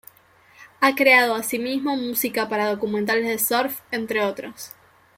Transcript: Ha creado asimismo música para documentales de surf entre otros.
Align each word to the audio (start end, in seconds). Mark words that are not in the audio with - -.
Ha 0.79 0.95
creado 0.95 1.35
asimismo 1.35 1.95
música 1.95 2.49
para 2.49 2.69
documentales 2.71 3.27
de 3.27 3.37
surf 3.37 3.81
entre 3.91 4.23
otros. 4.25 4.71